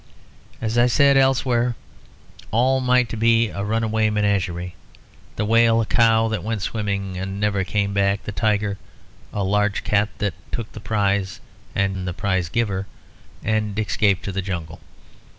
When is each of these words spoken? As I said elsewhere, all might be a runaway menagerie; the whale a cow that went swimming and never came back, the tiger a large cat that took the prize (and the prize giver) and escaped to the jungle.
As 0.59 0.79
I 0.79 0.87
said 0.87 1.15
elsewhere, 1.15 1.75
all 2.49 2.79
might 2.81 3.19
be 3.19 3.49
a 3.49 3.63
runaway 3.63 4.09
menagerie; 4.09 4.73
the 5.35 5.45
whale 5.45 5.79
a 5.79 5.85
cow 5.85 6.27
that 6.29 6.43
went 6.43 6.63
swimming 6.63 7.17
and 7.17 7.39
never 7.39 7.63
came 7.63 7.93
back, 7.93 8.23
the 8.23 8.31
tiger 8.31 8.79
a 9.31 9.43
large 9.43 9.83
cat 9.83 10.09
that 10.17 10.33
took 10.51 10.71
the 10.71 10.79
prize 10.79 11.39
(and 11.75 12.07
the 12.07 12.13
prize 12.15 12.49
giver) 12.49 12.87
and 13.43 13.77
escaped 13.77 14.25
to 14.25 14.31
the 14.31 14.41
jungle. 14.41 14.79